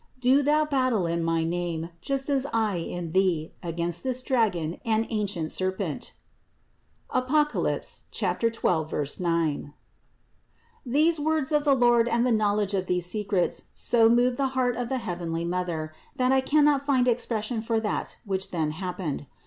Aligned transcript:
Do 0.19 0.41
thou 0.41 0.65
battle 0.65 1.05
in 1.05 1.23
my 1.23 1.43
name, 1.43 1.91
just 2.01 2.27
as 2.31 2.47
I 2.51 2.77
in 2.77 3.11
thee, 3.11 3.53
against 3.61 4.03
this 4.03 4.23
dragon 4.23 4.79
and 4.83 5.05
ancient 5.11 5.51
serpent" 5.51 6.13
(Apoc. 7.11 7.51
12, 7.51 8.01
9). 8.03 8.13
337. 8.89 9.73
These 10.83 11.19
words 11.19 11.51
of 11.51 11.65
the 11.65 11.75
Lord 11.75 12.07
and 12.07 12.25
the 12.25 12.31
knowledge 12.31 12.73
of 12.73 12.87
these 12.87 13.05
secrets 13.05 13.65
so 13.75 14.09
moved 14.09 14.37
the 14.37 14.47
heart 14.57 14.75
of 14.75 14.89
the 14.89 14.97
heavenly 14.97 15.45
Mother, 15.45 15.93
that 16.15 16.31
I 16.31 16.41
cannot 16.41 16.83
find 16.83 17.07
expression 17.07 17.61
for 17.61 17.79
that 17.79 18.17
which 18.25 18.49
then 18.49 18.71
hap 18.71 18.97
pened. 18.97 19.27